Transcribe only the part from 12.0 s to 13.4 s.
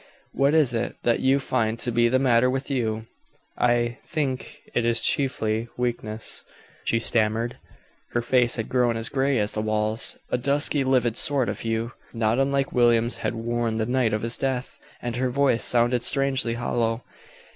not unlike William's had